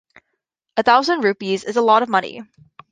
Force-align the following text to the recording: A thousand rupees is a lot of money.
A 0.77 0.81
thousand 0.81 1.21
rupees 1.23 1.63
is 1.63 1.75
a 1.77 1.81
lot 1.83 2.01
of 2.01 2.09
money. 2.09 2.41